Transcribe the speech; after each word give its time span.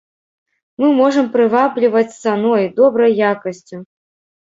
Мы 0.83 0.89
можам 1.01 1.27
прывабліваць 1.35 2.05
цаной, 2.23 2.63
добрай 2.83 3.11
якасцю! 3.33 3.77